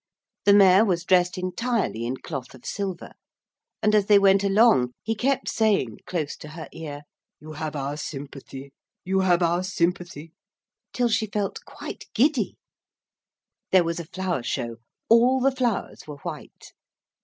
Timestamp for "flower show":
14.05-14.77